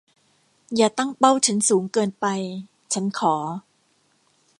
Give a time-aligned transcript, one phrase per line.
[0.75, 2.25] อย่าตั้งเป้าฉันสูงเกินไป
[2.93, 3.35] ฉันขอ